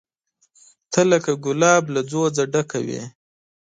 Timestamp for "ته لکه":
0.91-1.31